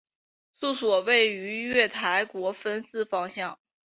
[0.59, 3.59] 厕所位于月台国分寺方向。